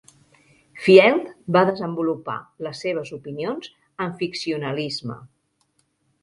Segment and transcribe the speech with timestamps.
[0.85, 1.27] Field
[1.57, 2.37] va desenvolupar
[2.69, 3.69] les seves opinions
[4.07, 5.21] en ficcionalisme.